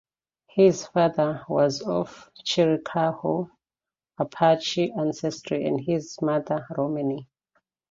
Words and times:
His 0.49 0.87
father 0.87 1.43
was 1.47 1.81
of 1.83 2.31
Chiricahua 2.43 3.51
Apache 4.17 4.91
ancestry 4.93 5.63
and 5.67 5.79
his 5.79 6.19
mother 6.23 6.65
Romany. 6.75 7.27